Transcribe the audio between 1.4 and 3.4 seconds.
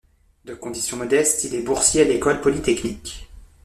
il est boursier à l'École polytechnique.